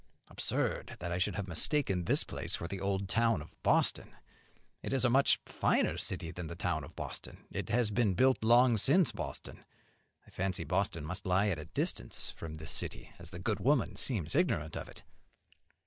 [0.29, 4.15] Absurd, that I should have mistaken this place for the old town of Boston!
[4.81, 7.45] It is a much finer city than the town of Boston.
[7.51, 9.63] It has been built long since Boston.
[10.25, 13.95] I fancy Boston must lie at a distance from this city, as the good woman
[13.95, 15.03] seems ignorant of it."